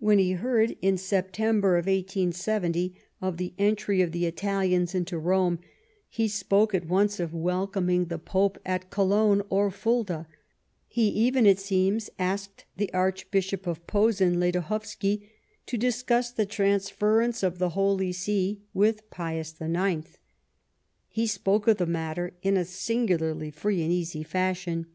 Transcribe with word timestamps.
When 0.00 0.18
he 0.18 0.32
heard, 0.32 0.76
in 0.82 0.96
September, 0.98 1.74
1870, 1.74 2.96
of 3.20 3.36
the 3.36 3.54
entry 3.60 4.02
of 4.02 4.10
the 4.10 4.26
Italians 4.26 4.92
into 4.92 5.16
Rome, 5.20 5.60
he 6.08 6.26
spoke 6.26 6.74
at 6.74 6.88
once 6.88 7.20
of 7.20 7.32
wel 7.32 7.68
coming 7.68 8.06
the 8.06 8.18
Pope 8.18 8.58
at 8.66 8.90
Cologne 8.90 9.40
or 9.50 9.70
Fulda; 9.70 10.26
he 10.88 11.06
even, 11.10 11.46
it 11.46 11.60
seems, 11.60 12.10
asked 12.18 12.64
the 12.76 12.90
Aixhbishop 12.92 13.68
of 13.68 13.86
Posen, 13.86 14.40
Ledochowski, 14.40 15.30
to 15.66 15.78
discuss 15.78 16.32
the 16.32 16.44
transference 16.44 17.44
of 17.44 17.58
the 17.60 17.68
Holy 17.68 18.10
See 18.10 18.62
with 18.74 19.08
Pius 19.10 19.54
IX. 19.60 20.18
He 21.08 21.28
spoke 21.28 21.68
of 21.68 21.76
the 21.76 21.86
matter 21.86 22.32
in 22.42 22.56
a 22.56 22.64
singularly 22.64 23.52
free 23.52 23.82
and 23.84 23.92
easy, 23.92 24.24
fashion. 24.24 24.86